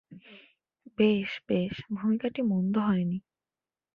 বেশ 0.97 1.31
বেশ, 1.47 1.75
ভূমিকাটি 1.91 2.41
মন্দ 2.43 2.75
হয় 2.79 3.03
নি। 3.03 3.17